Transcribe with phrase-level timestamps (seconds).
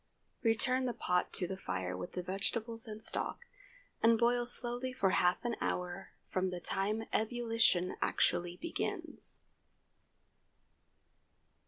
[0.41, 3.41] Return the pot to the fire with the vegetables and stock,
[4.01, 9.41] and boil slowly for half an hour from the time ebullition actually begins.